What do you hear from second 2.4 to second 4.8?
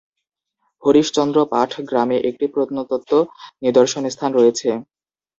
প্রত্নতত্ত্ব নিদর্শন স্থান রয়েছে।